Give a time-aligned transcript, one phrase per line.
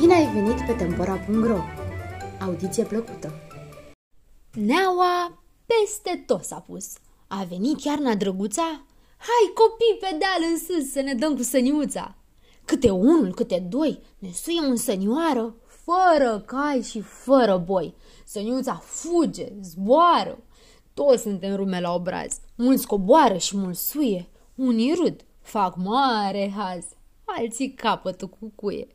[0.00, 1.58] Bine ai venit pe Tempora.ro!
[2.40, 3.32] Audiție plăcută!
[4.52, 6.92] Neaua peste tot s-a pus.
[7.28, 8.84] A venit iarna drăguța?
[9.18, 12.14] Hai copii pe deal în sus să ne dăm cu săniuța!
[12.64, 17.94] Câte unul, câte doi, ne suie în sănioară, fără cai și fără boi.
[18.24, 20.38] Săniuța fuge, zboară.
[20.94, 22.40] Toți suntem rume la obraz.
[22.56, 24.28] Mulți coboară și mulți suie.
[24.54, 26.84] Unii râd, fac mare haz,
[27.24, 28.88] alții capătul cu cuie.